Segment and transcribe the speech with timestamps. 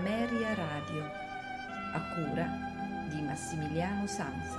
[0.00, 1.02] Ameria Radio,
[1.92, 2.46] a cura
[3.10, 4.58] di Massimiliano Sanza.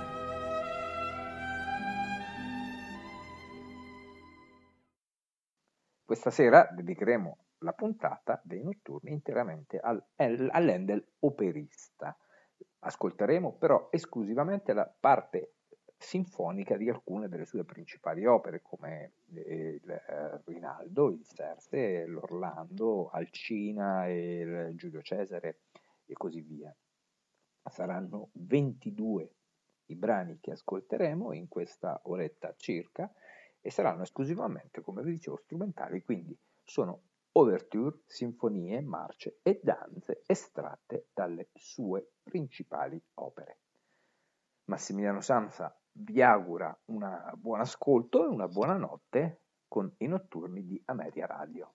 [6.04, 12.16] Questa sera dedicheremo la puntata dei notturni interamente al, all'Endel operista.
[12.78, 15.54] Ascolteremo però esclusivamente la parte
[16.02, 24.06] sinfonica di alcune delle sue principali opere, come il eh, Rinaldo, il Serse, l'Orlando, Alcina,
[24.08, 25.60] il Giulio Cesare
[26.04, 26.74] e così via.
[27.70, 29.30] Saranno 22
[29.86, 33.10] i brani che ascolteremo in questa oretta circa
[33.60, 41.06] e saranno esclusivamente, come vi dicevo, strumentali, quindi sono overture, sinfonie, marce e danze estratte
[41.14, 43.58] dalle sue principali opere.
[44.64, 50.80] Massimiliano Samsa vi augura un buon ascolto e una buona notte con i notturni di
[50.86, 51.74] Ameria Radio.